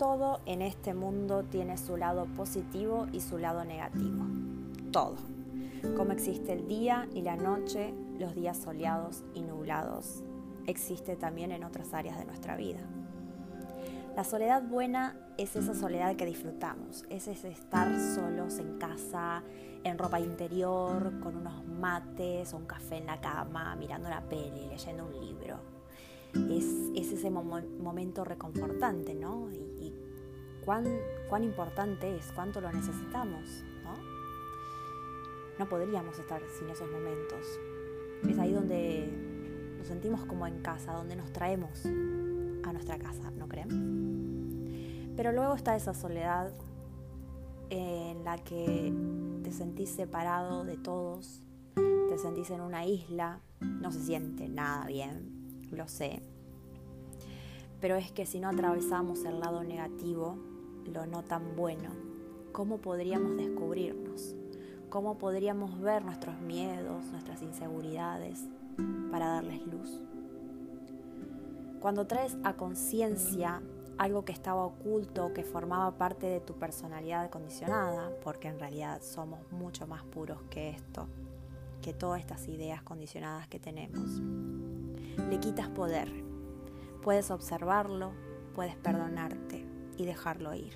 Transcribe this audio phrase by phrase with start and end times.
[0.00, 4.24] todo en este mundo tiene su lado positivo y su lado negativo.
[4.90, 5.16] Todo.
[5.94, 10.22] Como existe el día y la noche, los días soleados y nublados,
[10.66, 12.80] existe también en otras áreas de nuestra vida.
[14.16, 19.42] La soledad buena es esa soledad que disfrutamos, es ese estar solos en casa,
[19.84, 24.66] en ropa interior, con unos mates o un café en la cama, mirando una peli,
[24.66, 25.58] leyendo un libro.
[26.50, 29.48] Es, ese momento reconfortante, ¿no?
[31.28, 33.96] Cuán, importante es, cuánto lo necesitamos, ¿no?
[35.58, 37.44] No podríamos estar sin esos momentos.
[38.28, 39.08] Es ahí donde
[39.78, 45.14] nos sentimos como en casa, donde nos traemos a nuestra casa, ¿no creen?
[45.16, 46.52] Pero luego está esa soledad
[47.70, 48.92] en la que
[49.42, 51.42] te sentís separado de todos,
[51.74, 56.22] te sentís en una isla, no se siente nada bien, lo sé.
[57.80, 60.38] Pero es que si no atravesamos el lado negativo,
[60.86, 61.90] lo no tan bueno,
[62.52, 64.34] ¿cómo podríamos descubrirnos?
[64.88, 68.48] ¿Cómo podríamos ver nuestros miedos, nuestras inseguridades
[69.10, 70.02] para darles luz?
[71.80, 73.62] Cuando traes a conciencia
[73.98, 79.40] algo que estaba oculto, que formaba parte de tu personalidad condicionada, porque en realidad somos
[79.52, 81.06] mucho más puros que esto,
[81.82, 84.20] que todas estas ideas condicionadas que tenemos.
[85.28, 86.10] Le quitas poder.
[87.02, 88.12] Puedes observarlo,
[88.54, 89.49] puedes perdonarte
[90.00, 90.72] y dejarlo ir.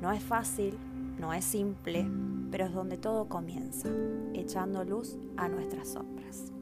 [0.00, 0.78] No es fácil,
[1.18, 2.06] no es simple,
[2.52, 3.88] pero es donde todo comienza,
[4.32, 6.52] echando luz a nuestras sombras.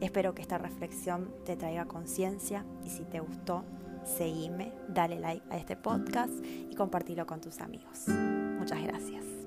[0.00, 3.64] Espero que esta reflexión te traiga conciencia y si te gustó,
[4.04, 8.06] seguime, dale like a este podcast y compartilo con tus amigos.
[8.06, 9.39] Muchas gracias.